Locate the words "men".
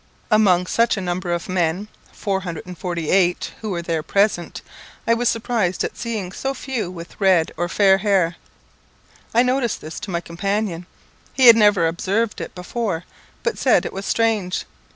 1.47-1.87